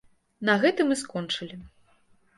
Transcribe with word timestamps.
На 0.49 0.55
гэтым 0.63 0.87
і 0.95 0.97
скончылі. 1.03 1.63